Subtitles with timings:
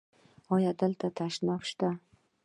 [0.53, 1.89] ایا دلته تشناب شته؟